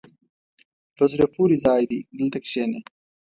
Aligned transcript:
په 0.95 1.03
زړه 1.11 1.25
پورې 1.35 1.55
ځای 1.65 1.81
دی، 1.89 1.99
دلته 2.17 2.37
کښېنه. 2.45 2.79